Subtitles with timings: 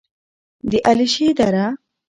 [0.69, 1.65] د علیشې دره: